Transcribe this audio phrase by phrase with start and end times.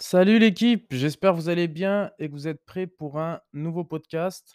[0.00, 3.82] Salut l'équipe, j'espère que vous allez bien et que vous êtes prêts pour un nouveau
[3.84, 4.54] podcast.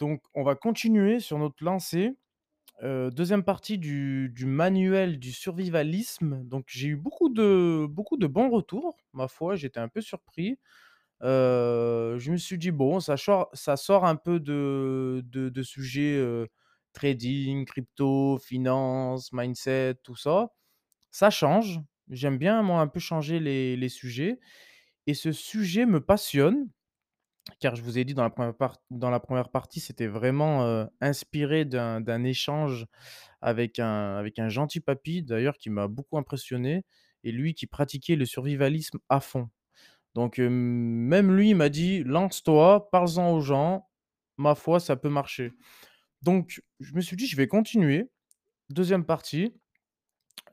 [0.00, 2.16] Donc, on va continuer sur notre lancée.
[2.84, 6.42] Heu, 2e partie du du manuel du survivalisme.
[6.44, 10.58] Donc, j'ai eu beaucoup de beaucoup de bons retours, ma foi, j'étais un peu surpris.
[11.24, 16.16] Heu, je me suis dit: «Bon, ça chort ça sort un peu de de sujets,
[16.18, 16.48] heu,
[16.94, 20.50] trading, crypto, finance, mindset, tout ça.
[21.12, 21.80] Ça change,
[22.10, 24.40] j'aime bien moi un peu changer les les sujets
[25.06, 26.68] et ce sujet me passionne»
[27.60, 30.88] car je vous ai dit dans la première part dans la première partie, c'était vraiment,
[31.00, 32.86] inspiré d'un échange
[33.42, 36.84] avec un avec un gentil papy d'ailleurs qui m'a beaucoup impressionné
[37.24, 39.48] et lui qui pratiquait le survivalisme à fond.
[40.14, 43.88] Donc, même lui, il m'a dit: «Lance-toi, parles-en aux gens,
[44.38, 45.52] ma foi, ça peut marcher».
[46.22, 48.10] Donc, je me suis dit: «Je vais continuer».
[48.70, 49.54] 2e partie.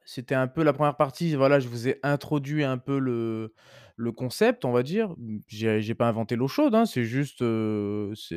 [0.06, 3.54] C'était un peu la première partie, voilà, je vous ai introduit un peu le
[3.96, 5.16] le concept, on va dire.
[5.48, 7.44] J'ai pas inventé l'eau chaude, hein, c'est juste,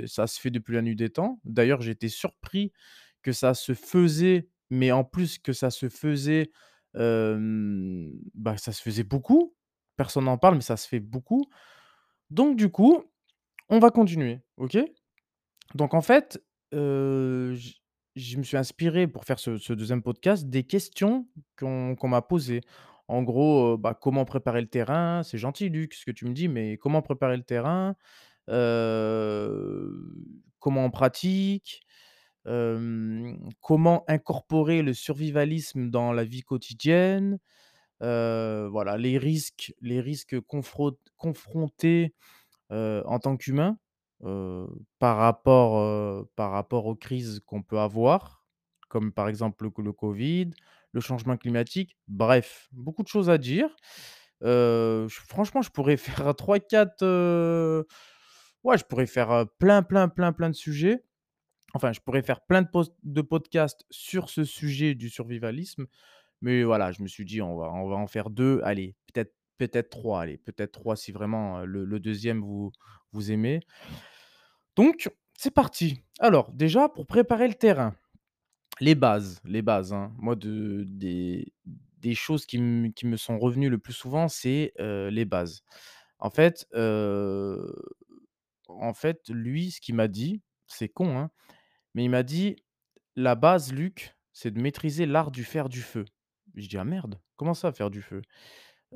[0.07, 1.41] ça se fait depuis la nuit des temps.
[1.45, 2.73] D'ailleurs, été surpris
[3.23, 6.51] que ça se faisait, mais en plus que ça se faisait,
[6.95, 9.55] bah, ça se faisait beaucoup.
[9.97, 11.47] Personne n'en parle, mais ça se fait beaucoup.
[12.31, 13.03] Donc du coup,
[13.69, 14.77] on va continuer, OK?
[15.75, 16.43] Donc en fait,
[18.17, 21.29] je me suis inspiré pour faire ce 2e podcast des questions
[21.59, 22.63] qu'on m'a posées.
[23.09, 25.23] En gros, bah, comment préparer le terrain?
[25.23, 27.95] C'est gentil Luc ce que tu me dis, mais comment préparer le terrain?
[30.59, 31.83] Comment on pratique?
[32.45, 37.39] Comment incorporer le survivalisme dans la vie quotidienne?
[38.01, 42.15] Voilà, les risques les risques confront confrontés,
[42.71, 43.79] en tant qu'humain,
[44.99, 48.45] par rapport, par rapport aux crises qu'on peut avoir,
[48.89, 50.51] comme par exemple le co le covid,
[50.93, 51.97] le changement climatique.
[52.09, 53.69] Bref, beaucoup de choses à dire.
[54.43, 57.87] Franchement, je pourrais faire 3-4, heu,
[58.65, 61.05] ouais, je pourrais faire, plein, plein, plein, plein de sujets.
[61.75, 65.87] Enfin, je pourrais faire plein de post de podcasts sur ce sujet du survivalisme,
[66.43, 69.35] mais voilà, je me suis dit: «On va on va en faire 2, allez, peut-être
[69.59, 72.73] peut-être 3, allez, peut-être 3 si vraiment, le 2e vous
[73.17, 73.61] vous aimez».
[74.77, 76.03] Donc, c'est parti.
[76.21, 77.95] Alors, déjà pour préparer le terrain,
[78.81, 80.13] les bases les bases, hein.
[80.19, 80.85] Moi de
[82.01, 85.63] des choses qui me sont revenues le plus souvent, c'est, heu, les bases.
[86.21, 87.75] En fait, heu,
[88.69, 91.31] en fait, lui, ce qu'il m'a dit, c'est con, hein,
[91.95, 92.57] mais il m'a dit:
[93.17, 96.05] «La base Luc, c'est de maîtriser l'art du faire du feu».
[96.57, 98.23] Je dis: «Ah merde, comment ça faire du feu?»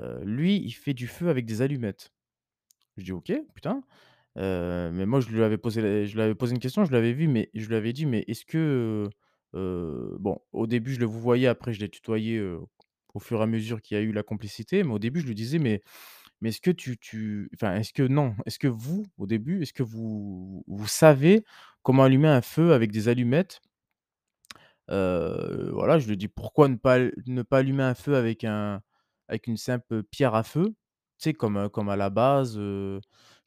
[0.00, 2.12] heu, lui, il fait du feu avec des allumettes.
[2.98, 3.82] Je dis: «OK, putain».
[4.36, 7.12] Heu, mais moi je lui avais posé je lui avais posé une question, je l'avais
[7.12, 9.08] vu, mais je lui avais dit: «Mais est-ce que,
[9.54, 12.60] heu» bon, au début je le vouvoyais, après je l'ai tutoyé, heu,
[13.14, 15.26] au fur et à mesure qu'il y a eu la complicité, mais au début je
[15.26, 15.82] lui disais: «Mais
[16.42, 19.72] mais est-ce que tu tu enfin, est-ce que non, est-ce que vous, au début, est-ce
[19.74, 21.44] que vous vous savez
[21.82, 23.60] comment allumer un feu avec des allumettes?»
[24.88, 28.82] Voilà, je lui ai dit: «Pourquoi ne pas ne pas allumer un feu avec un
[29.28, 30.74] avec une simple pierre à feu?»
[31.20, 33.00] Sais comme, comme à la base, je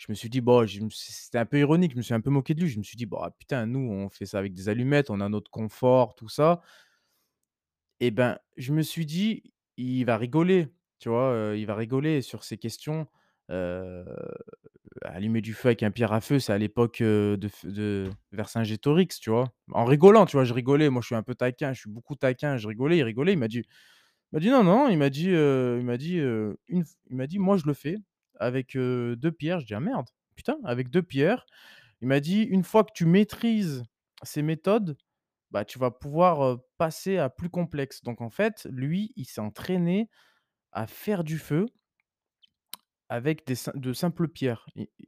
[0.10, 2.62] me suis dit: «Bon», c'était un peu ironique, je me suis un peu moqué de
[2.62, 2.70] lui.
[2.70, 5.30] Je me suis dit: «Bah, putain, nous, on fait ça avec des allumettes, on a
[5.30, 6.62] notre confort, tout ça».
[8.00, 9.44] Et ben, je me suis dit:
[9.78, 10.68] «Il va rigoler»,
[11.00, 11.54] tu vois?
[11.56, 13.08] Il va rigoler sur ces questions.
[15.02, 18.10] Allumer du feu avec un pierre à feu, c'est à l'époque, de f de
[19.20, 19.52] tu vois?
[19.72, 20.44] En rigolant, tu vois?
[20.46, 23.04] Je rigolais, moi je suis un peu taquin, je suis beaucoup taquin, je rigolais, il
[23.04, 23.64] rigolait, il m'a dit
[24.34, 27.98] il m'a dit: «Non, non», il m'a dit, il m'a dit, «Moi je le fais
[28.40, 29.60] avec, heu, 2 pierres».
[29.62, 31.46] Je dis: «Ah merde, putain, avec 2 pierres».
[32.02, 33.84] Il m'a dit: «Une fois que tu maîtrises
[34.24, 34.98] ces méthodes,
[35.52, 38.04] bah, tu vas pouvoir, passer à plus complexe».
[38.04, 40.10] Donc en fait, lui, il s'est entraîné
[40.74, 41.68] à faire du feu
[43.10, 44.66] avec des de simples pierres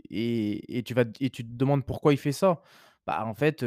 [0.09, 2.61] et tu vas et tu te demandes pourquoi il fait ça?
[3.07, 3.61] Bah, en fait,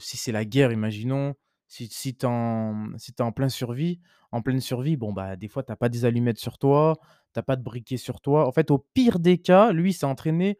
[0.00, 1.34] si c'est la guerre, imaginons,
[1.74, 4.00] si si tu es en plein survie
[4.32, 6.96] en pleine survie, bon, bah, des fois, tu as pas des allumettes sur toi,
[7.34, 8.48] tu as pas de briquet sur toi.
[8.48, 10.58] En fait, au pire des cas, lui, s'est entraîné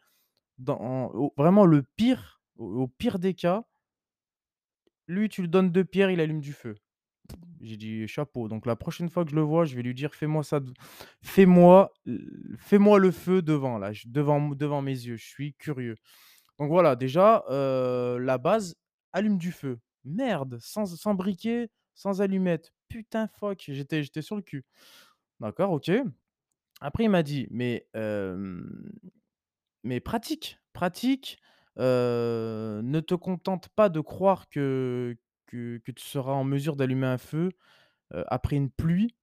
[0.59, 3.65] dans vraiment le pire, au pire des cas
[5.09, 6.77] lui, tu lui donnes 2 pierres, il allume du feu.
[7.63, 8.49] J'ai dit: «Chapeau».
[8.49, 10.61] Donc la prochaine fois que je le vois, je vais lui dire: «Fais-moi ça
[11.23, 11.93] fais-moi
[12.59, 15.97] fais-moi le feu devant là, devant devant mes yeux, je suis curieux».
[16.59, 18.77] Donc voilà, déjà, heu, la base,
[19.13, 19.79] allume du feu.
[20.05, 22.73] Merde, sans sans briquet, sans allumettes.
[22.89, 24.65] Putain fuck, j'étais sur le cul.
[25.41, 25.91] D'accord, OK.
[26.81, 27.89] Après il m'a dit: «Mais
[29.83, 31.39] mais pratique, pratique,
[31.77, 35.17] ne te contente pas de croire que
[35.47, 37.51] que tu seras en mesure d'allumer un feu,
[38.29, 39.17] après une pluie.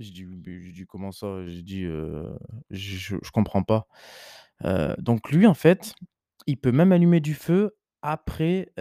[0.00, 2.36] Dit: «Beh», j'ai dit: «Comment ça?» dit, heu,
[2.70, 3.88] je je je comprends pas.
[4.98, 5.94] Donc lui, en fait,
[6.46, 8.72] il peut même allumer du feu après,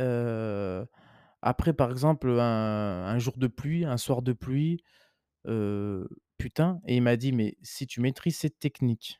[1.44, 4.84] après par exemple, un jour de pluie, un soir de pluie,
[6.38, 9.20] putain et il m'a dit: «Mais si tu maîtrises cette technique»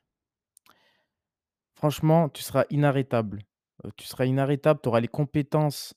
[1.76, 3.42] «franchement, tu seras inarrêtable.
[3.98, 5.96] Tu seras inarrêtable, tu auras les compétences,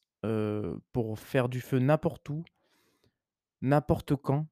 [0.92, 2.44] pour faire du feu n'importe où»
[3.62, 4.46] «n'importe quand,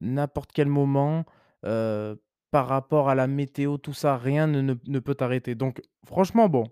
[0.00, 1.24] n'importe quel moment,
[1.62, 5.54] par rapport à la météo, tout ça, rien ne peut t'arrêter».
[5.54, 6.64] Donc franchement, bon,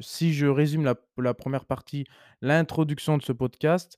[0.00, 2.04] si je résume la 1re partie,
[2.40, 3.96] l'introduction de ce podcast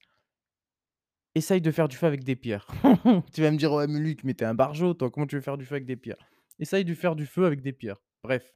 [1.34, 2.66] essaye de faire du feu avec des pierres.
[3.32, 5.36] Tu vas me dire: «Ouais, mais Luc, mais tu es un barjot, toi, comment tu
[5.36, 6.18] veux faire du feu avec des pierres?»
[6.58, 7.96] essaye de faire du feu avec des pierres.
[8.22, 8.52] Bref.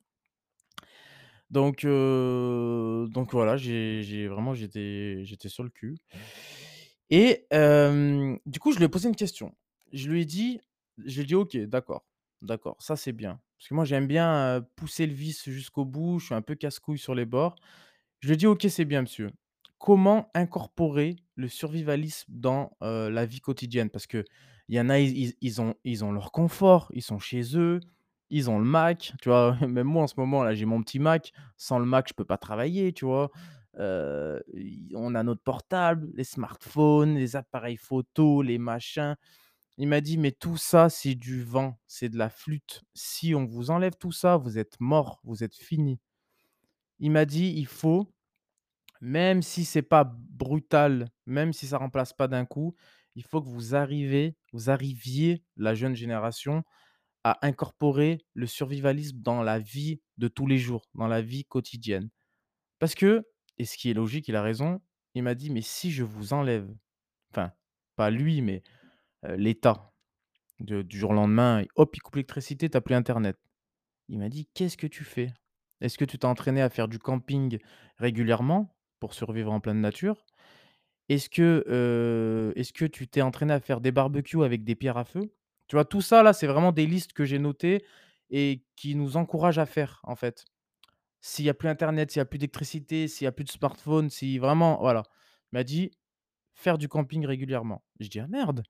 [1.51, 5.97] Donc heu, donc voilà, j'ai vraiment j'étais sur le cul
[7.11, 9.55] et hem, du coup, je lui ai posé une question.
[9.93, 10.61] Je lui ai dit
[11.05, 12.05] je lui ai dit: «OK, d'accord,
[12.43, 13.41] d'accord, ça, c'est bien».
[13.59, 16.99] Parce que moi, j'aime bien, pousser le vice jusqu'au bout, je suis un peu casse-couille
[16.99, 17.57] sur les bords.
[18.21, 19.31] Je lui dit: «OK, c'est bien monsieur.
[19.79, 24.25] Comment incorporer le survivalisme dans, la vie quotidienne?» parce qu'il
[24.69, 27.81] y en a, ils ont ils ont leur confort, ils sont chez eux,
[28.31, 29.57] ils ont le Mac, tu vois?
[29.67, 31.33] Même moi, en ce moment, là, j'ai mon petit Mac.
[31.57, 33.31] Sans le Mac, je peux pas travailler, tu vois?
[33.79, 39.17] On a notre portable, les smartphones, les appareils photo, les machins.
[39.79, 42.83] Il m'a dit: «Mais tout ça, c'est du vent, c'est de la flûte.
[42.95, 46.01] Si on vous enlève tout ça, vous êtes morts, vous êtes finis».
[46.99, 48.13] Il m'a dit: «Il faut,
[49.01, 52.75] même si c'est pas brutal, même si ça remplace pas d'un coup,
[53.17, 56.65] il faut que vous arrivez vous arriviez, la jeune génération,
[57.25, 62.11] à incorporer le survivalisme dans la vie de tous les jours, dans la vie quotidienne».
[62.79, 63.25] Parce que
[63.59, 64.81] et ce qui est logique, il a raison,
[65.15, 66.69] il m'a dit: «Mais si je vous enlève»
[67.33, 67.53] enfin,
[67.97, 68.63] pas lui, mais
[69.25, 69.93] heu, l'État,
[70.61, 73.37] du jour au lendemain, hop, il coupe l'électricité, tu as plus internet.
[74.09, 75.33] Il m'a dit: «Qu'est-ce que tu fais?
[75.83, 77.59] Est-ce que tu t'es entraîné à faire du camping
[77.99, 80.25] régulièrement pour survivre en pleine nature?
[81.09, 84.99] Est-ce que, heu, est-ce que tu t'es entraîné à faire des barbecues avec des pierres
[84.99, 85.33] à feu?»
[85.69, 85.85] tu vois?
[85.87, 87.85] Tout ça là, c'est vraiment des listes que j'ai notées
[88.31, 90.45] et qui nous encouragent à faire, en fait.
[91.23, 93.51] S'il y a plus internet, s'il y a plus d'électricité, s'il y a plus de
[93.51, 95.03] smartphone, si vraiment voilà.
[95.53, 95.91] Il m'a dit:
[96.55, 97.85] «Faire du camping régulièrement».
[98.01, 98.63] Je dis: «Ah merde!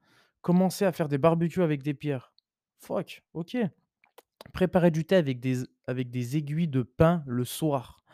[0.47, 2.33] Commencer à faire des barbecues avec des pierres.
[2.79, 3.57] Fuck, OK.
[4.53, 8.05] Préparer du thé avec des aiguilles de pin le soir.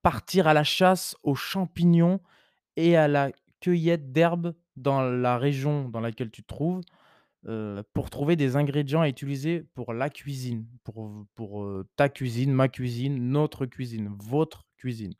[0.00, 2.20] Partir à la chasse aux champignons
[2.76, 6.80] et à la cueillette d'herbes dans la région dans laquelle tu te trouves,
[7.46, 12.68] heu, pour trouver des ingrédients à utiliser pour la cuisine, pour heu, ta cuisine, ma
[12.68, 15.12] cuisine, notre cuisine, votre cuisine.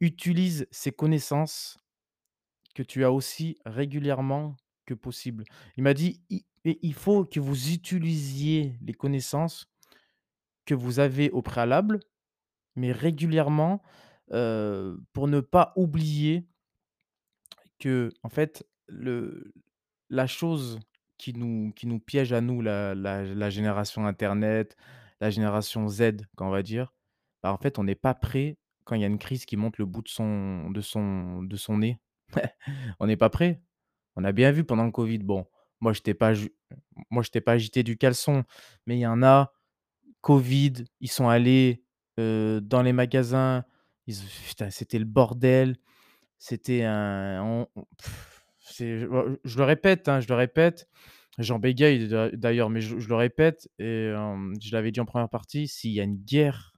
[0.00, 1.78] Utilise ces connaissances
[2.74, 4.56] que tu as aussi régulièrement
[4.88, 5.44] que possible».
[5.78, 9.68] Il m'a dit: «I et il faut que vous utilisiez les connaissances
[10.66, 12.00] que vous avez au préalable,
[12.76, 13.82] mais régulièrement,
[15.14, 16.48] pour ne pas oublier»
[17.80, 19.52] «qu'en fait, le
[20.10, 20.80] la chose
[21.18, 24.76] qui nous qui nous piège à nous, la la la génération internet,
[25.20, 26.92] la génération Z, qu'on va dire,
[27.42, 29.78] bah, en fait, on n'est pas prêt quand il y a une crise qui monte
[29.78, 32.00] le bout de son de son de son nez.
[33.00, 33.62] On n'est pas prêt.
[34.18, 35.46] On a bien vu pendant le covid, bon,
[35.80, 36.48] moi, pas m
[37.10, 38.42] moi, j'étais pas agité du caleçon,
[38.86, 39.52] mais il y en a,
[40.22, 41.84] covid, ils sont allés,
[42.18, 43.64] dans les magasins,
[44.70, 45.76] c'était le bordel,
[46.38, 47.66] c'était un
[48.78, 50.88] je oh, je le répète, hein, je le répète,
[51.38, 54.12] j'en bégaye d'a d'ailleurs, mais je je le répète et
[54.62, 56.74] je l'avais dit en 1re partie: «S'il y a une guerre,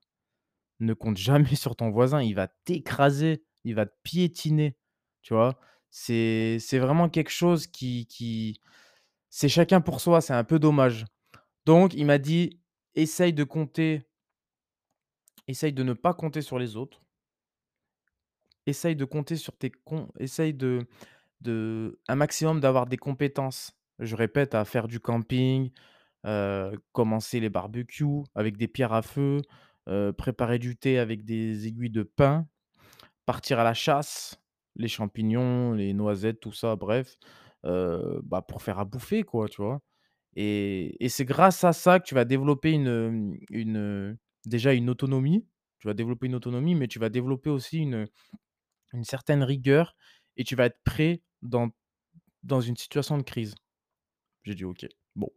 [0.80, 4.76] ne compte jamais sur ton voisin, il va t'écraser, il va te piétiner».
[5.23, 5.59] Tu vois?
[5.92, 8.61] C'est vraiment quelque chose qui qui
[9.30, 11.06] c'est chacun pour soi, c'est un peu dommage.
[11.66, 12.61] Donc il m'a dit:
[12.97, 14.04] «Essaye de compter»
[15.49, 17.00] «essaye de ne pas compter sur les autres»
[18.66, 19.73] «essaye de compter sur tes
[20.18, 20.80] essaye de
[21.42, 23.73] de un maximum d'avoir des compétences».
[24.00, 25.70] Je répète, à faire du camping,
[26.26, 29.42] heu, commencer les barbecues avec des pierres à feu,
[29.88, 32.49] heu, préparer du thé avec des aiguilles de pin,
[33.26, 34.40] partir à la chasse,
[34.80, 37.16] les champignons, les noisettes, tout ça, bref,
[37.66, 39.80] heu, bah, pour faire à bouffer, quoi, tu vois?
[40.37, 45.46] Et et c'est grâce à ça que tu vas développer une, une, déjà une autonomie.
[45.80, 48.08] Tu vas développer une autonomie, mais tu vas développer aussi une
[48.92, 49.96] une certaine rigueur
[50.37, 51.70] et tu vas être prêt dans
[52.44, 53.54] dans une situation de crise.
[54.44, 54.87] J'ai dit: «OK».
[55.16, 55.30] Bon,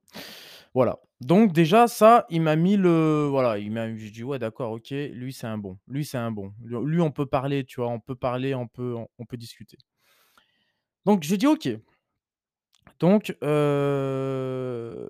[0.73, 0.99] voilà.
[1.21, 4.89] Donc déjà ça, il m'a mis le voilà, il m'a j'ai dit: «Ouais, d'accord, OK,
[4.91, 6.53] lui, c'est un bon, lui, c'est un bon.
[6.63, 7.89] Lui on peut parler, tu vois?
[7.89, 9.77] On peut parler, on peut on peut discuter».
[11.05, 11.69] Donc j'ai dit: «OK».
[12.99, 15.09] Donc, heu,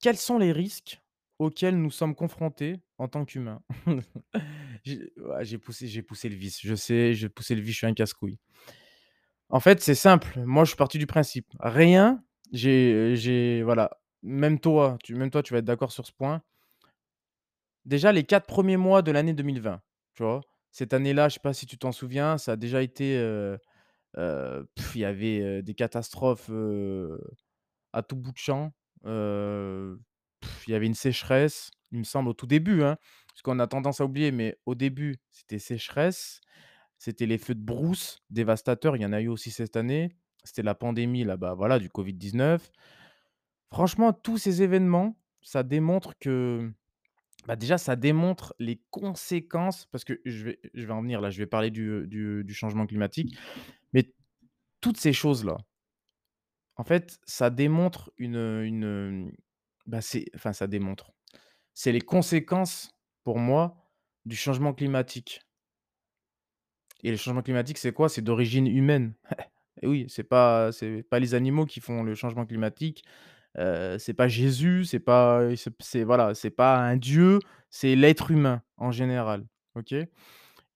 [0.00, 1.00] quels sont les risques
[1.38, 3.62] auxquels nous sommes confrontés en tant qu'humains?
[4.84, 6.60] J'ai poussé j'ai poussé le vice.
[6.62, 8.38] Je sais, j'ai poussé le vice, je suis un casse-couille.
[9.48, 10.40] En fait, c'est simple.
[10.44, 12.22] Moi, je suis parti du principe, rien
[12.52, 13.90] j'ai voilà,
[14.24, 16.42] même toi, tu même toi, tu vas être d'accord sur ce point.
[17.84, 19.80] Déjà les 4 premiers mois de l'année 2020,
[20.14, 20.40] tu vois?
[20.70, 23.58] Cette année-là, je sais pas si tu t'en souviens, ça a déjà été, heu
[24.18, 26.50] heu, il y avait, des catastrophes,
[27.92, 28.72] à tout bout de champ.
[30.66, 32.96] Il y avait une sécheresse, il me semble au tout début, hein,
[33.28, 36.40] parce qu'on a tendance à oublier, mais au début, c'était sécheresse,
[36.98, 40.16] c'était les feux de brousse dévastateurs, il y en a eu aussi cette année.
[40.44, 42.70] C'était la pandémie là, bah, voilà, du covid-19.
[43.70, 46.72] Franchement, tous ces événements, ça démontre que
[47.46, 51.46] bah, déjà, ça démontre les conséquences parce que je vais en venir là, je vais
[51.46, 53.36] parler du, changement climatique,
[53.92, 54.12] mais
[54.80, 55.56] toutes ces choses-là,
[56.76, 59.32] en fait, ça démontre une, une,
[59.86, 60.00] bah,
[60.34, 61.12] enfin ça démontre,
[61.74, 62.92] c'est les conséquences
[63.24, 63.90] pour moi
[64.24, 65.42] du changement climatique
[67.04, 68.08] et le changement climatique, c'est quoi?
[68.08, 69.12] C'est d'origine humaine.
[69.82, 70.70] Et oui, c'est pas
[71.10, 73.04] pas les animaux qui font le changement climatique,
[73.58, 75.42] heu, c'est pas Jésus, c'est pas
[75.80, 79.46] c'est voilà, c'est pas un dieu, c'est l'être humain en général,
[79.76, 79.94] OK?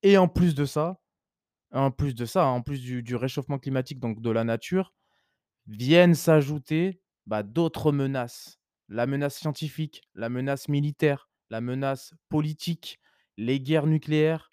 [0.02, 1.00] Et en plus de ça
[1.73, 4.94] en plus de ça, en plus du réchauffement climatique, donc de la nature,
[5.66, 8.58] viennent s'ajouter, bah, d'autres menaces.
[8.88, 12.99] La menace scientifique, la menace militaire, la menace politique,
[13.37, 14.52] les guerres nucléaires,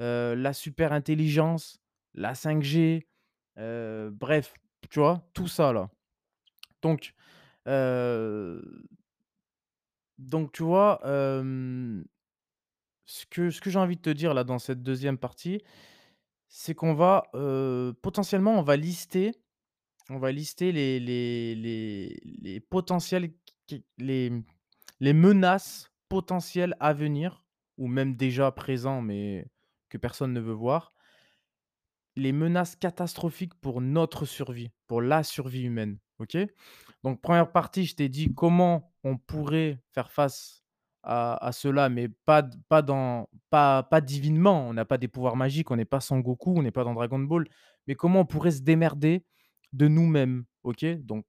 [0.00, 1.80] heu, la superintelligence,
[2.14, 3.08] la 5G,
[3.58, 4.54] heu, bref,
[4.90, 5.28] tu vois?
[5.34, 5.90] Tout ça là.
[6.82, 7.14] Donc,
[10.18, 11.00] donc tu vois,
[13.06, 15.62] ce que ce que j'ai envie de te dire là dans cette deuxième partie,
[16.48, 17.30] c'est qu'on va,
[18.02, 19.32] potentiellement on va lister
[20.10, 23.32] on va lister les les les les potentiels
[23.98, 24.32] les,
[25.00, 27.44] les menaces potentielles à venir
[27.78, 29.46] ou même déjà présents mais
[29.88, 30.92] que personne ne veut voir.
[32.16, 36.36] Les menaces catastrophiques pour notre survie, pour la survie humaine, OK?
[37.02, 40.64] Donc première partie, je t'ai dit comment on pourrait faire face
[41.02, 44.66] à cela, mais pas pas dans pas pas divinement.
[44.66, 47.18] On n'a pas des pouvoirs magiques, on n'est pas Sangoku, on n'est pas dans Dragon
[47.18, 47.46] Ball,
[47.86, 49.26] mais comment on pourrait se démerder
[49.74, 50.84] de nous-mêmes, OK?
[51.04, 51.26] Donc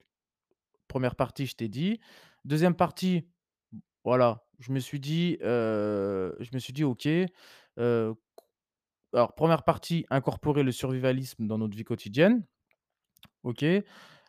[0.87, 1.99] première partie, je t'ai dit.
[2.45, 3.27] Deuxième partie,
[4.05, 7.07] voilà, je me suis dit, je me suis dit: «OK,
[7.75, 12.45] alors première partie, incorporer le survivalisme dans notre vie quotidienne,
[13.43, 13.65] OK?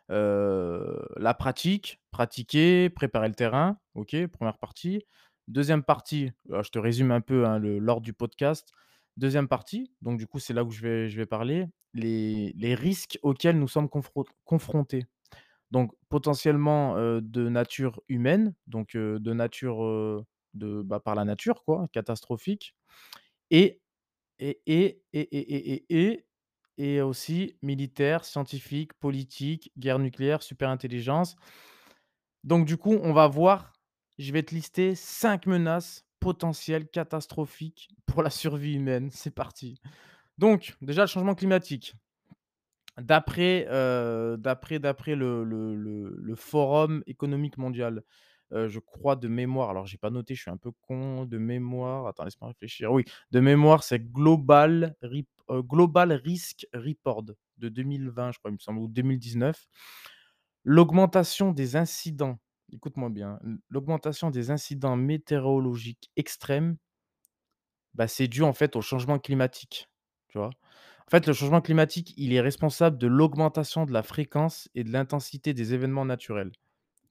[0.09, 5.03] La pratique, pratiquer, préparer le terrain, OK, Première partie.
[5.47, 8.69] Deuxième partie, alors je te résume un peu, hein, l'ordre du podcast.
[9.15, 10.81] Deuxième partie, donc du coup, c'est là où je
[11.15, 15.05] vais parler, les risques auxquels nous sommes confron confrontés.
[15.71, 22.75] Donc potentiellement, de nature humaine, donc de nature, bah, par la nature quoi, catastrophique
[23.51, 23.81] et
[24.39, 26.26] et et et et et et
[26.77, 31.35] et aussi militaire, scientifique, politique, guerre nucléaire, superintelligence.
[32.43, 33.73] Donc du coup, on va voir,
[34.17, 39.09] je vais te lister 5 menaces potentielles catastrophiques pour la survie humaine.
[39.11, 39.79] C'est parti.
[40.37, 41.95] Donc déjà le changement climatique.
[42.97, 43.67] D'après,
[44.79, 48.01] d'après le le le Forum économique mondial,
[48.53, 51.37] heu, je crois de mémoire, alors j'ai pas noté, je suis un peu con, de
[51.37, 52.91] mémoire, attends laisse-moi réfléchir.
[52.91, 54.95] Oui, de mémoire, c'est Global
[55.49, 57.23] Global Risk Report
[57.57, 59.65] de 2020, je crois, il me semble, ou 2019.
[60.65, 62.39] L'augmentation des incidents,
[62.73, 66.77] écoute-moi bien, l l'augmentation des incidents météorologiques extrêmes
[67.93, 69.89] bah, c'est dû en fait au changement climatique,
[70.29, 70.49] tu vois?
[71.07, 74.91] En fait, le changement climatique, il est responsable de l'augmentation de la fréquence et de
[74.91, 76.51] l'intensité des événements naturels.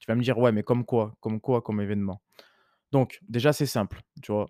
[0.00, 1.16] Tu vas me dire: «Ouais, mais comme quoi?
[1.21, 2.23] Comme quoi comme événement?»
[2.93, 4.47] donc déjà, c'est simple, tu vois?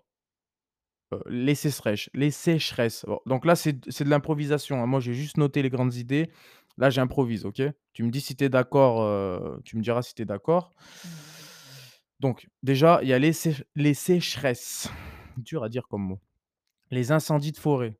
[1.27, 3.05] Les sécheresses les sécheresses.
[3.25, 4.85] Donc là, c'est de l'improvisation, hein.
[4.85, 6.29] Moi, j'ai juste noté les grandes idées.
[6.77, 7.61] Là, j'improvise, OK?
[7.93, 10.73] Tu me dis si d'accord, tu me diras si tu es d'accord.
[12.19, 14.89] Donc déjà, il y a les sé les sécheresses.
[15.37, 16.19] Dur à dire comme mot.
[16.91, 17.97] Les incendies de forêt.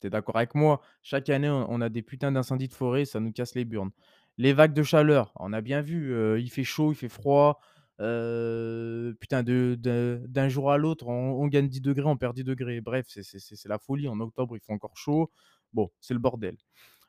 [0.00, 0.80] Tu es d'accord avec moi?
[1.02, 3.90] Chaque année, on a des putains d'incendies de forêt, ça nous casse les burnes.
[4.38, 7.60] Les vagues de chaleur, on a bien vu, il fait chaud, il fait froid,
[8.00, 12.44] heu, putain de de d'un jour à l'autre, on gagne 10 degrés, on perd 10
[12.44, 12.80] degrés.
[12.80, 14.08] Bref, c'est la folie.
[14.08, 15.30] En octobre, il fait encore chaud.
[15.72, 16.56] Bon, c'est le bordel.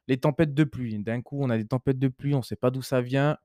[0.08, 2.56] Les tempêtes de pluie, d'un coup, on a des tempêtes de pluie, on ne sait
[2.58, 3.38] pas d'où ça vient.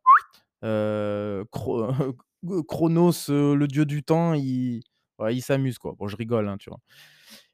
[1.53, 1.89] Chro
[2.69, 4.83] Chronos, heu, le dieu du temps, il
[5.31, 5.95] il s'amuse, quoi.
[5.99, 6.81] Bon, je rigole, hein, tu vois?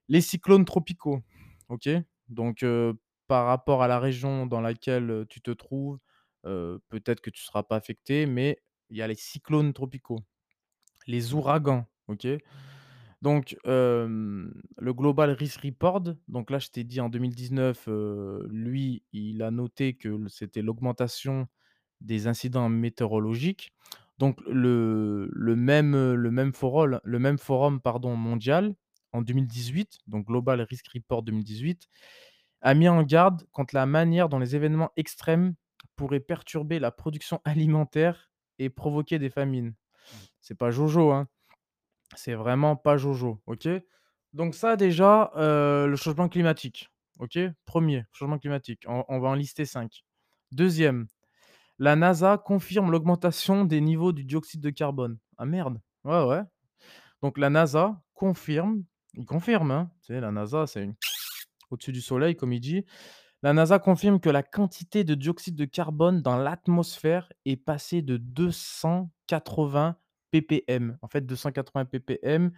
[0.08, 1.20] Les cyclones tropicaux,
[1.68, 1.88] OK?
[2.28, 2.64] Donc
[3.28, 5.98] par rapport à la région dans laquelle, tu te trouves,
[6.44, 8.58] peut-être que tu seras pas affecté, mais
[8.92, 10.20] il y a les cyclones tropicaux,
[11.08, 12.26] les ouragans, OK?
[13.22, 19.42] Donc, le Global Risk Report, donc là, je t'ai dit en 2019, heu, lui, il
[19.42, 21.46] a noté que c'était l'augmentation
[22.00, 23.72] des incidents météorologiques.
[24.18, 28.74] Donc le le même, le même forol le même forum, pardon, mondial,
[29.12, 31.88] en 2018, donc Global Risk Report 2018,
[32.62, 35.54] a mis en garde contre la manière dont les événements extrêmes
[35.96, 38.31] pourraient perturber la production alimentaire
[38.64, 39.74] et provoquer des famines.
[40.40, 41.28] C'est pas jojo, hein.
[42.16, 43.68] C'est vraiment pas jojo, OK?
[44.34, 46.90] Donc ça déjà, heu, le changement climatique,
[47.20, 47.38] OK?
[47.66, 50.04] 1er, changement climatique, on on va en lister 5.
[50.52, 51.06] 2e,
[51.78, 55.18] la NASA confirme l'augmentation des niveaux du dioxyde de carbone.
[55.38, 55.80] Ah merde!
[56.04, 56.42] Ouais, ouais.
[57.22, 58.84] Donc la NASA confirme,
[59.16, 60.94] il confirme, hein, tu sais la NASA c'est une
[61.70, 62.84] au-dessus du soleil comme il dit.
[63.42, 68.16] La NASA confirme que la quantité de dioxyde de carbone dans l'atmosphère est passée de
[68.16, 69.96] 280
[70.30, 70.96] ppm.
[71.02, 72.52] En fait 280 ppm,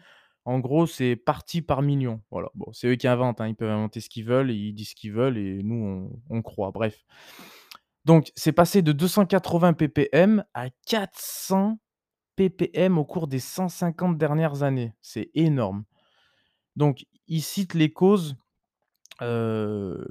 [0.45, 2.21] en gros, c'est parties par million.
[2.31, 4.91] Voilà, bon, c'est eux qui inventent, hein, ils peuvent inventer ce qu'ils veulent, ils disent
[4.91, 7.03] ce qu'ils veulent et nous on croit, bref.
[8.05, 11.79] Donc c'est passé de 280 ppm à 400
[12.37, 14.93] ppm au cours des 150 dernières années.
[15.01, 15.85] C'est énorme.
[16.77, 18.37] Donc il cite les causes,
[19.23, 20.07] heu,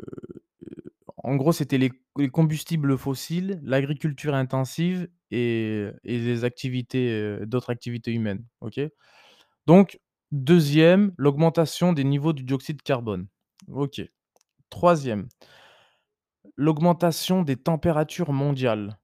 [1.24, 8.12] en gros, c'était les les combustibles fossiles, l'agriculture intensive et les activités, heu, d'autres activités
[8.14, 8.46] humaines?
[9.68, 10.00] Donc
[10.32, 13.28] 2e, l'augmentation des niveaux du dioxyde de carbone.
[14.70, 15.28] 3e
[16.58, 18.98] l'augmentation des températures mondiales?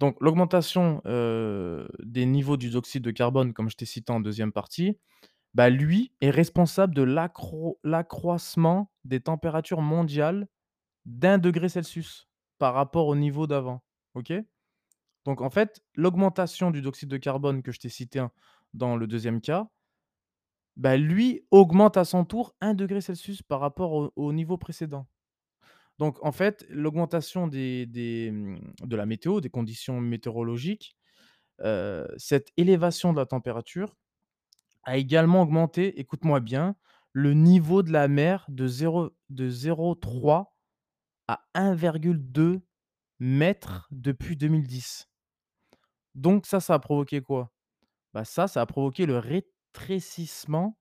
[0.00, 4.52] Donc l'augmentation, heu, des niveaux du dioxyde de carbone, comme je t'ai cité en 2e
[4.52, 4.98] partie,
[5.54, 10.48] bah, lui est responsable de l'accro l'accroissement des températures mondiales
[11.06, 12.28] d'1 degré Celsius
[12.58, 13.82] par rapport au niveau d'avant,
[14.14, 14.32] OK?
[15.24, 18.24] Donc en fait, l'augmentation du dioxyde de carbone que je t'ai cité
[18.74, 19.68] dans le 2e cas
[20.76, 25.06] bah, lui augmente à son tour 1 degré Celsius par rapport au au niveau précédent.
[25.98, 30.96] Donc en fait, l'augmentation des des, mmh, de la météo, des conditions météorologiques,
[32.16, 33.96] cette élévation de la température
[34.84, 36.76] a également augmenté, écoute-moi bien,
[37.12, 40.51] le niveau de la mer de 0 de 0,3
[41.28, 42.60] à 1,2
[43.20, 45.08] mètres depuis 2010.
[46.14, 47.52] Donc ça, ça a provoqué quoi?
[48.14, 50.78] Bah, ça, ça a provoqué le rétrécissement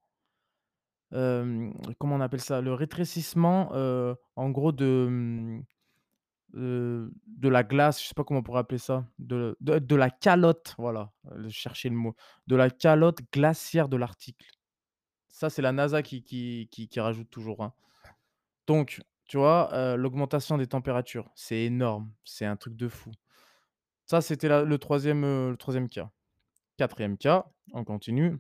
[2.00, 2.62] comment on appelle ça?
[2.62, 3.72] Le rétrécissement,
[4.36, 5.64] en gros de, mmh,
[6.56, 9.96] heu, de la glace, je sais pas comment on pourrait appeler ça, de de de
[9.96, 11.12] la calotte, voilà,
[11.48, 12.16] je le mot,
[12.48, 14.50] de la calotte glaciaire de l'Arctique.
[15.30, 17.74] Ça, c'est la NASA qui qui qui qui rajoute toujours, hein.
[18.68, 19.02] Donc,
[19.32, 23.12] tu vois, l'augmentation des températures, c'est énorme, c'est un truc de fou.
[24.06, 26.12] Ça, c'était le 3e, heu, le 3e cas.
[26.76, 28.40] 4e cas, on continue.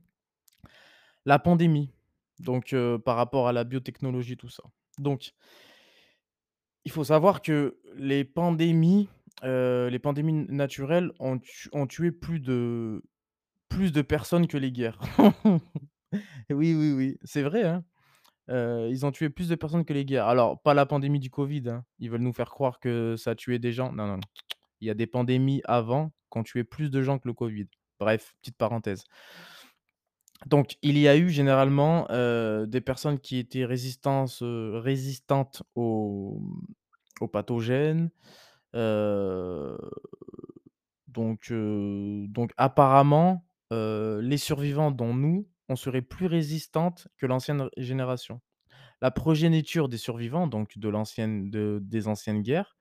[1.25, 1.93] La pandémie,
[2.39, 2.75] donc
[3.05, 4.63] par rapport à la biotechnologie, tout ça.
[4.97, 5.33] Donc
[6.85, 9.09] il faut savoir que les pandémies,
[9.43, 11.39] les pandémies naturelles ont
[11.73, 13.03] ont tué plus de
[13.69, 14.99] plus de personnes que les guerres.
[16.49, 17.85] Oui, oui, oui, c'est vrai, hein.
[18.51, 20.27] Heu, ils ont tué plus de personnes que les guerres.
[20.27, 23.35] Alors, pas la pandémie du covid, hein, ils veulent nous faire croire que ça a
[23.35, 23.91] tué des gens.
[23.93, 24.21] Non, non, non.
[24.81, 27.67] Il y a des pandémies avant qui ont tué plus de gens que le covid.
[27.99, 29.03] Bref, petite parenthèse.
[30.47, 36.41] Donc il y a eu généralement, heu, des personnes qui étaient heu, résistantes aux,
[37.19, 38.09] aux pathogènes,
[41.07, 48.41] donc donc apparemment, les survivants dont nous, on serait plus résistantes que l'ancienne génération.
[49.01, 52.77] La progéniture des survivants, donc de l'ancienne de des anciennes guerres,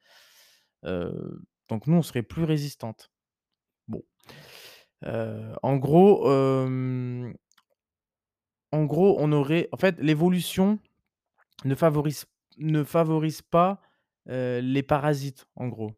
[0.83, 3.11] donc nous, on serait plus résistantes.
[3.89, 4.03] Bon,
[5.03, 6.29] en gros,
[8.73, 10.79] en gros, on aurait en fait, l'évolution
[11.65, 12.27] ne favorise
[13.43, 13.81] pas,
[14.27, 15.93] les parasites, en gros.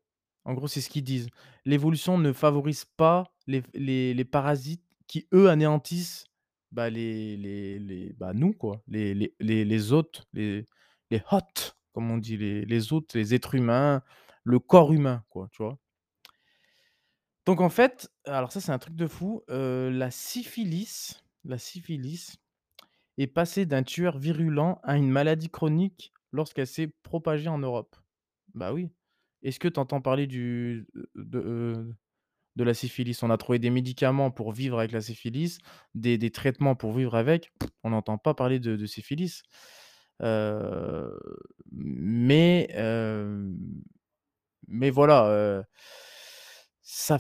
[0.44, 1.28] En gros, c'est ce qu'ils disent.
[1.64, 6.26] L'évolution ne favorise pas les les parasites qui, eux, anéantissent,
[6.72, 8.52] bah, les les les bah, nous,
[9.40, 10.66] les hôtes, les
[11.11, 14.02] les hosts, comme on dit, les les hôtes, les êtres humains,
[14.44, 15.78] le corps humain, quoi, tu vois?
[17.46, 22.37] Donc en fait, alors ça, c'est un truc de fou, heu, la syphilis la syphilis
[23.18, 27.96] est passée d'un tueur virulent à une maladie chronique lorsqu'elle s'est propagée en Europe.
[28.54, 28.90] Bah, oui.
[29.42, 31.94] Est-ce que tu entends parler du heu,
[32.56, 33.22] de la syphilis?
[33.22, 35.58] On a trouvé des médicaments pour vivre avec la syphilis,
[35.94, 37.52] des des traitements pour vivre avec,
[37.84, 39.42] on n'entend pas parler de syphilis.
[40.22, 41.18] Heu,
[41.72, 43.56] mais hem
[44.68, 45.64] mais voilà, heu,
[46.82, 47.18] ça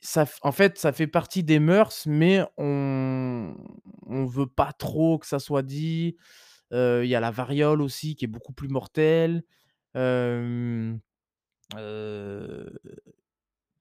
[0.00, 3.54] ça en fait, ça fait partie des mœurs, mais on
[4.06, 6.16] on veut pas trop que ça soit dit.
[6.72, 9.44] Il y a la variole aussi qui est beaucoup plus mortelle.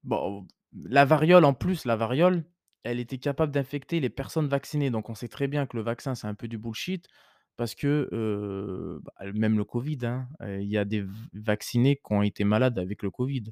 [0.03, 0.47] Bon,
[0.85, 2.45] la variole en plus, la variole,
[2.83, 4.89] elle était capable d'infecter les personnes vaccinées.
[4.89, 7.07] Donc on sait très bien que le vaccin, c'est un peu du bullshit
[7.55, 12.43] parce que, bah, même le covid, hein, il y a des vaccinés qui ont été
[12.43, 13.43] malades avec le covid.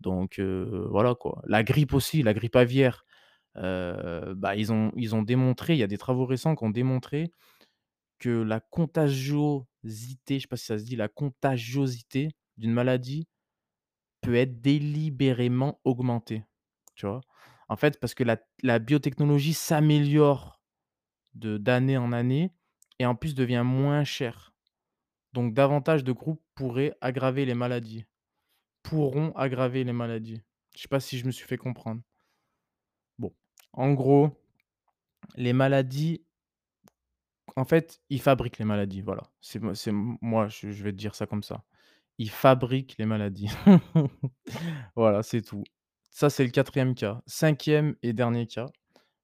[0.00, 1.42] Donc voilà quoi.
[1.46, 3.04] La grippe aussi, la grippe aviaire,
[3.54, 7.30] bah, ils ont ils ont démontré, il y a des travaux récents qui ont démontré
[8.18, 13.26] que la contagiosité, je sais pas si ça se dit, la contagiosité d'une maladie
[14.20, 16.44] peut être délibérément augmentée,
[16.94, 17.20] tu vois?
[17.68, 18.24] En fait, parce que
[18.62, 20.60] la biotechnologie s'améliore
[21.34, 22.52] d'année en année
[22.98, 24.54] et en plus devient moins chère.
[25.32, 28.06] Donc davantage de groupes pourraient aggraver les maladies,
[28.82, 30.42] pourront aggraver les maladies.
[30.74, 32.00] Je sais pas si je me suis fait comprendre?
[33.18, 33.32] Bon,
[33.72, 34.30] en gros,
[35.36, 36.22] les maladies
[37.56, 39.22] en fait, ils fabriquent les maladies, voilà.
[39.40, 39.60] C'est
[39.92, 41.64] moi, je je vais te dire ça comme ça.
[42.18, 43.50] Ils fabriquent les maladies.
[44.96, 45.64] Voilà, c'est tout.
[46.10, 47.22] Ça, c'est le quatrième cas.
[47.26, 48.66] Cinquième et dernier cas,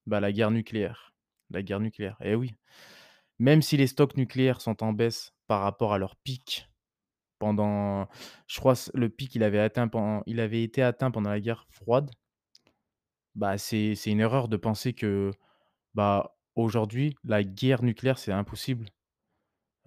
[0.07, 1.14] bah, la guerre nucléaire.
[1.50, 2.54] La guerre nucléaire, eh oui.
[3.38, 6.68] Même si les stocks nucléaires sont en baisse par rapport à leur pic
[7.40, 8.09] pendant
[8.48, 9.90] je crois le pic, il avait atteint
[10.26, 12.11] il avait été atteint pendant la guerre froide.
[13.35, 15.33] Bah, c'est une erreur de penser que,
[15.94, 18.87] bah, aujourd'hui, la guerre nucléaire, c'est impossible.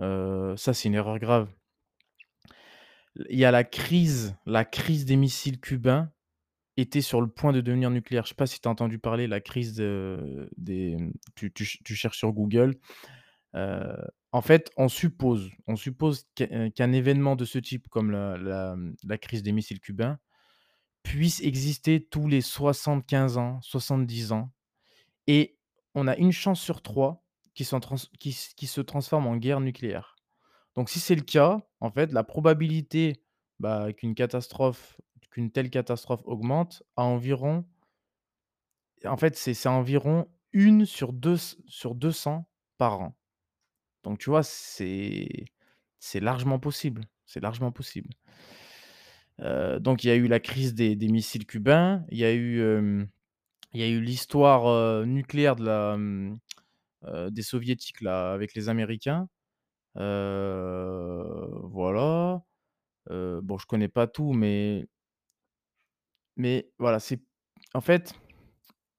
[0.02, 1.50] Heu, ça, c'est une erreur grave.
[3.30, 6.12] Il y a la crise la crise des missiles cubains
[6.78, 8.26] était sur le point de devenir nucléaire.
[8.26, 10.98] Je sais pas si tu as entendu parler, la crise de des,
[11.36, 12.76] tu tu tu cherches sur Google.
[13.56, 13.96] Heu,
[14.34, 19.44] en fait, on suppose on suppose qu'un qu'un événement de ce type comme la crise
[19.44, 20.20] des missiles cubains
[21.04, 24.52] puisse exister tous les 75 ans, 70 ans
[25.28, 25.58] et
[25.96, 27.26] on a une chance sur 3
[27.56, 27.66] qui
[28.58, 30.17] qui se transforme en guerre nucléaire.
[30.78, 33.24] Donc si c'est le cas, en fait, la probabilité,
[33.60, 37.66] bah, qu'une catastrophe qu'une telle catastrophe augmente à environ
[39.06, 41.38] en fait, c'est environ 1 sur deux
[41.68, 43.16] sur 200 par an.
[44.04, 45.46] Donc tu vois, c'est
[46.16, 48.10] largement possible, c'est largement possible.
[49.40, 54.00] Heu, donc il y a eu la crise des missiles cubains, il y a eu,
[54.02, 59.28] l'histoire, nucléaire des soviétiques avec les Américains.
[59.98, 62.44] Heu, voilà,
[63.12, 64.88] heu, bon, je connais pas tout, mais
[66.38, 67.20] mais voilà, c'est
[67.74, 68.14] en fait,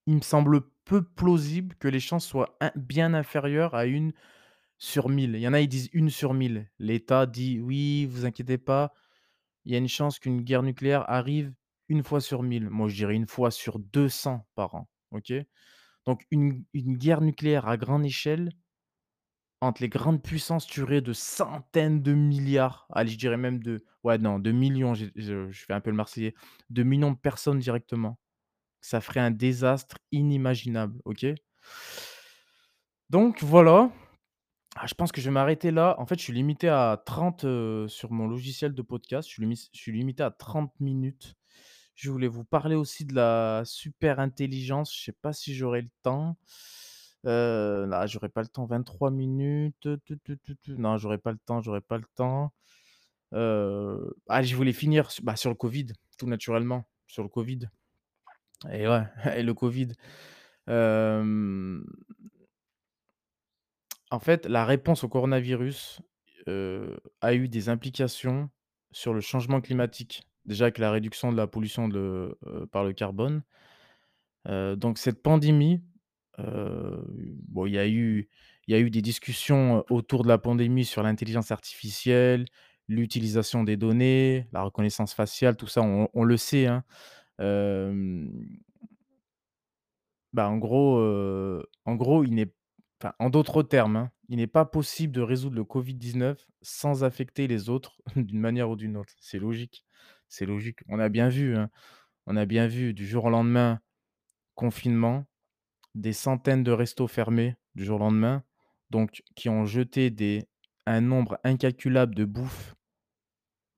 [0.07, 4.13] il me semble peu plausible que les chances soient bien inférieures à 1
[4.79, 5.35] sur 1000.
[5.37, 6.71] Il y en a, ils disent 1 sur 1000.
[6.79, 8.93] L'État dit: «Oui, vous inquiétez pas,
[9.67, 11.55] il y a une chance qu'une guerre nucléaire arrive
[11.89, 12.71] 1 fois sur 1000».
[12.71, 15.33] Moi, je dirais 1 fois sur 200 par an, OK?
[16.07, 18.51] Donc une une guerre nucléaire à grande échelle
[19.61, 24.19] entre les grandes puissances tueraient de centaines de milliards, allez, je dirais même de ouais,
[24.19, 26.35] non, de millions, je fais un peu le marseillais,
[26.71, 28.19] de millions de personnes directement.
[28.83, 31.27] Ça ferait un désastre inimaginable, OK?
[33.11, 33.91] Donc voilà,
[34.77, 35.97] ah, je pense que je vais m'arrêter là.
[35.99, 39.93] En fait, je suis limité à 30, heu, sur mon logiciel de podcast, je suis
[39.93, 41.35] limité à 30 minutes.
[41.95, 45.91] Je voulais vous parler aussi de la super intelligence, je sais pas si j'aurai le
[46.03, 46.39] temps.
[47.27, 49.89] Heu, là, j'aurai pas le temps, 23 minutes,
[50.69, 52.53] non, j'aurai pas le temps, j'aurai pas le temps.
[53.35, 57.69] Heu, ah, je voulais finir bah, sur le covid, tout naturellement, sur le covid.
[58.73, 59.05] Et ouais
[59.37, 59.93] et le covid.
[64.11, 66.01] En fait, la réponse au coronavirus,
[67.21, 68.51] a eu des implications
[68.91, 70.23] sur le changement climatique.
[70.45, 71.89] Déjà avec la réduction de la pollution
[72.73, 73.43] par le carbone.
[74.47, 75.83] Donc cette pandémie,
[76.39, 78.29] bon, il y a eu
[78.69, 82.45] il y a eu des discussions, autour de la pandémie sur l'intelligence artificielle,
[82.89, 86.85] l'utilisation des données, la reconnaissance faciale, tout ça, on le sait, hein.
[90.33, 90.99] Bah, en gros,
[91.85, 92.53] en gros, il n'est
[93.21, 97.69] en d'autres termes, hein, il n'est pas possible de résoudre le covid-19 sans affecter les
[97.69, 99.15] autres d'une manière ou d'une autre.
[99.21, 99.85] C'est logique,
[100.29, 100.81] c'est logique.
[100.89, 101.71] On a bien vu, hein,
[102.27, 103.81] on a bien vu du jour au lendemain,
[104.57, 105.27] confinement,
[105.99, 108.43] des centaines de restos fermés du jour au lendemain,
[108.91, 110.47] donc qui ont jeté des
[110.87, 112.75] un nombre incalculable de bouffe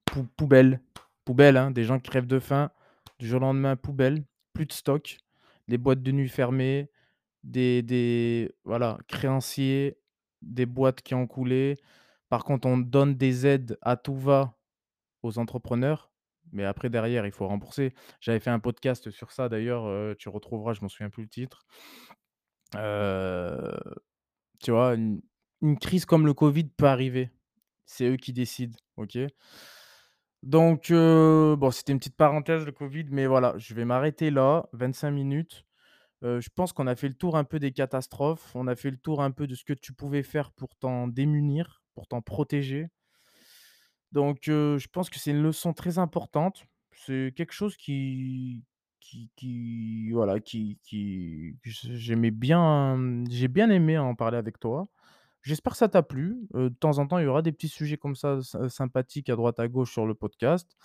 [0.05, 0.81] pou poubelle,
[1.25, 2.71] poubelle, hein, des gens qui crèvent de faim,
[3.19, 5.19] du jour au lendemain, poubelle, plus de stock,
[5.67, 6.91] les boîtes de nuit fermées,
[7.43, 9.99] des des voilà, créanciers,
[10.43, 11.77] des boîtes qui ont coulé.
[12.29, 14.57] Par contre, on donne des aides à tout va
[15.23, 16.10] aux entrepreneurs,
[16.53, 17.95] mais après derrière, il faut rembourser.
[18.21, 21.29] J'avais fait un podcast sur ça d'ailleurs, heu, tu retrouveras, je m'en souviens plus le
[21.29, 21.65] titre.
[24.61, 24.95] Tu vois?
[24.95, 27.31] Une crise comme le covid peut arriver.
[27.85, 29.19] C'est eux qui décident, OK?
[30.43, 35.11] Donc bon, c'était une petite parenthèse le covid, mais voilà, je vais m'arrêter là, 25
[35.11, 35.65] minutes.
[36.23, 38.97] Je pense qu'on a fait le tour un peu des catastrophes, on a fait le
[38.97, 42.89] tour un peu de ce que tu pouvais faire pour t'en démunir, pour t'en protéger.
[44.12, 46.64] Donc je pense que c'est une leçon très importante.
[46.92, 48.62] C'est quelque chose qui
[49.01, 54.88] qui voilà, qui qui j'aimais bien, mmh, j'ai bien aimé en parler avec toi.
[55.42, 56.46] J'espère que ça t'a plu.
[56.55, 59.37] De temps en temps, il y aura des petits sujets comme ça sy sympathiques à
[59.37, 60.77] droite à gauche sur le podcast.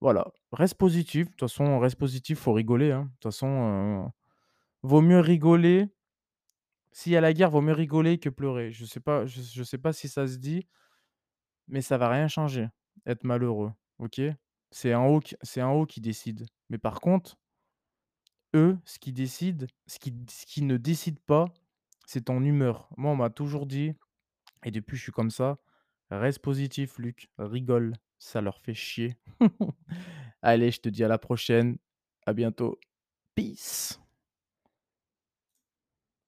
[0.00, 1.26] Voilà, reste positif.
[1.26, 3.04] De toute façon, reste positif, faut rigoler, hein.
[3.04, 4.12] De toute façon,
[4.82, 5.88] vaut mieux rigoler
[6.92, 8.70] s'il y a la guerre, vaut mieux rigoler que pleurer.
[8.72, 10.66] Je sais je sais pas si ça se dit,
[11.70, 12.68] mais ça va rien changer,
[13.06, 14.20] être malheureux, OK?
[14.72, 16.46] C'est en haut c'est en haut qui décide.
[16.70, 17.36] Mais par contre,
[18.54, 21.46] eux, ce qui décide, ce qui ce qui ne décide pas,
[22.06, 22.88] c'est ton humeur.
[22.96, 23.92] Moi, on m'a toujours dit
[24.64, 25.58] et depuis je suis comme ça:
[26.10, 29.16] «Reste positif Luc, rigole, ça leur fait chier».
[30.42, 31.78] Allez, je te dis à la prochaine,
[32.26, 32.78] à bientôt.
[33.36, 33.99] Peace.